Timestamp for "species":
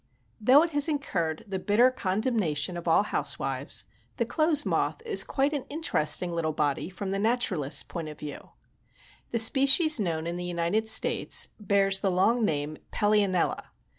9.37-9.99